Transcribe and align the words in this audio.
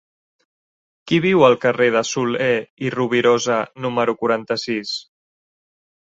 Qui 1.11 1.19
viu 1.25 1.43
al 1.47 1.57
carrer 1.65 1.89
de 1.97 2.01
Soler 2.13 2.49
i 2.87 2.91
Rovirosa 2.97 3.59
número 3.87 4.19
quaranta-sis? 4.23 4.97